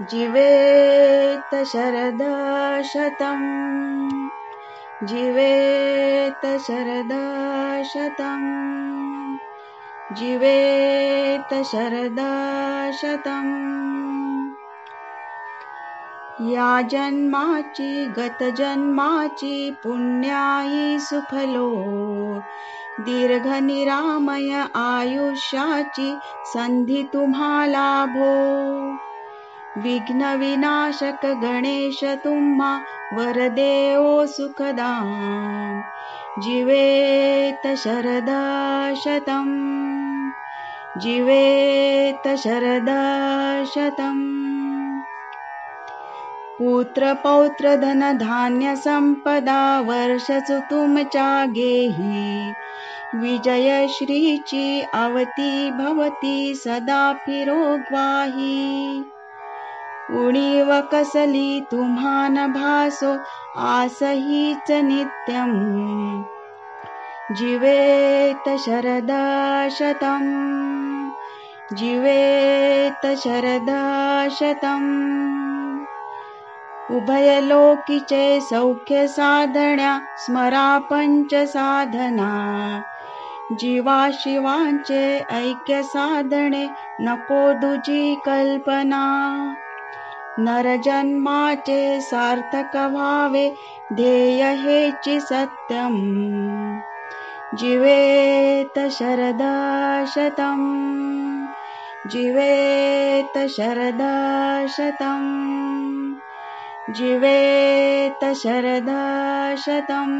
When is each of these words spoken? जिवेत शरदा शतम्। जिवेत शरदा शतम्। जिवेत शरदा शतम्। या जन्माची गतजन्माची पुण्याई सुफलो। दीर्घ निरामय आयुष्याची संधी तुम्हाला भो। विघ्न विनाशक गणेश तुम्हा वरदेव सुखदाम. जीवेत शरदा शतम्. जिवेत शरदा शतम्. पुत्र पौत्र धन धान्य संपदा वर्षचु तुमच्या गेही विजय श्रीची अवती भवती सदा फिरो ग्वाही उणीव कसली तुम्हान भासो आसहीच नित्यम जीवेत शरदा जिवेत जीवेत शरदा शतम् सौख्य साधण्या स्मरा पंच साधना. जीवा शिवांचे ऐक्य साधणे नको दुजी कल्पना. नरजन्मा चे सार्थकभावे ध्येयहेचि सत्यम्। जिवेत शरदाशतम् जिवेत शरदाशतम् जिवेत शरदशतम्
जिवेत 0.00 1.64
शरदा 1.64 2.82
शतम्। 2.82 4.28
जिवेत 5.06 6.46
शरदा 6.60 7.82
शतम्। 7.84 9.36
जिवेत 10.16 11.54
शरदा 11.64 12.90
शतम्। 12.92 13.74
या 16.40 16.82
जन्माची 16.82 18.06
गतजन्माची 18.06 19.70
पुण्याई 19.70 20.98
सुफलो। 20.98 21.70
दीर्घ 22.98 23.46
निरामय 23.46 24.64
आयुष्याची 24.74 26.18
संधी 26.44 27.02
तुम्हाला 27.02 28.06
भो। 28.06 29.13
विघ्न 29.76 30.36
विनाशक 30.36 31.26
गणेश 31.26 32.04
तुम्हा 32.04 32.80
वरदेव 33.12 34.26
सुखदाम. 34.26 35.80
जीवेत 36.40 37.76
शरदा 37.76 38.92
शतम्. 38.96 40.30
जिवेत 41.00 42.28
शरदा 42.28 43.62
शतम्. 43.66 44.44
पुत्र 46.58 47.12
पौत्र 47.12 47.76
धन 47.76 48.18
धान्य 48.18 48.76
संपदा 48.76 49.80
वर्षचु 49.80 50.60
तुमच्या 50.60 51.44
गेही 51.44 52.52
विजय 53.14 53.86
श्रीची 53.88 54.82
अवती 54.94 55.70
भवती 55.70 56.54
सदा 56.54 57.12
फिरो 57.12 57.76
ग्वाही 57.76 59.03
उणीव 60.10 60.80
कसली 60.92 61.60
तुम्हान 61.60 62.52
भासो 62.52 63.16
आसहीच 63.56 64.70
नित्यम 64.70 65.52
जीवेत 67.36 68.48
शरदा 68.58 69.68
जिवेत 69.70 70.30
जीवेत 71.76 73.06
शरदा 73.06 74.26
शतम् 74.30 75.14
सौख्य 78.40 79.06
साधण्या 79.06 79.98
स्मरा 80.18 80.78
पंच 80.78 81.34
साधना. 81.34 82.80
जीवा 83.58 84.08
शिवांचे 84.12 85.18
ऐक्य 85.18 85.82
साधणे 85.82 86.68
नको 87.00 87.52
दुजी 87.52 88.14
कल्पना. 88.14 89.54
नरजन्मा 90.38 91.54
चे 91.54 92.00
सार्थकभावे 92.00 93.48
ध्येयहेचि 93.94 95.20
सत्यम्। 95.20 96.00
जिवेत 97.58 98.78
शरदाशतम् 98.90 100.66
जिवेत 102.06 103.38
शरदाशतम् 103.38 105.28
जिवेत 106.94 108.24
शरदशतम् 108.34 110.18